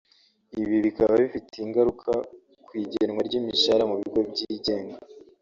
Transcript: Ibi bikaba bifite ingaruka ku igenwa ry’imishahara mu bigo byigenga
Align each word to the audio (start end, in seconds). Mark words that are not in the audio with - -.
Ibi 0.61 0.77
bikaba 0.85 1.13
bifite 1.21 1.55
ingaruka 1.65 2.11
ku 2.65 2.71
igenwa 2.83 3.19
ry’imishahara 3.27 3.83
mu 3.89 3.95
bigo 4.01 4.19
byigenga 4.29 4.97